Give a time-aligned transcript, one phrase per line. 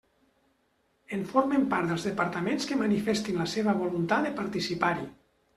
[1.17, 5.11] En formen part els departaments que manifestin la seva voluntat de participar-hi.